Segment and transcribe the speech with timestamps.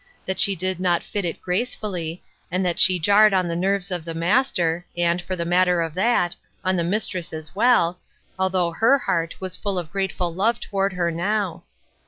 [0.25, 4.03] That she did not fit it gracefully, and that she jarred on the nerves of
[4.03, 6.35] the master, and, for the matter of that,
[6.65, 7.99] on the mistress as well,
[8.39, 11.65] although her heart was full of grateful love toward her now.